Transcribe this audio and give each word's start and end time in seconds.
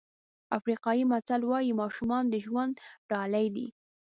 افریقایي 0.57 1.03
متل 1.11 1.41
وایي 1.45 1.71
ماشومان 1.81 2.23
د 2.29 2.35
ژوند 2.45 2.73
ډالۍ 3.09 3.47
دي. 3.55 3.67